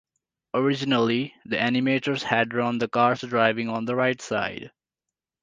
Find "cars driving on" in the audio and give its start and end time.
2.87-3.85